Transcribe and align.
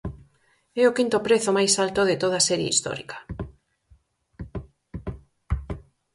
É 0.81 0.83
o 0.89 0.95
quinto 0.97 1.17
prezo 1.27 1.55
máis 1.57 1.73
alto 1.85 2.01
de 2.09 2.19
toda 2.21 2.35
a 2.39 2.45
serie 2.49 2.71
histórica. 2.73 3.17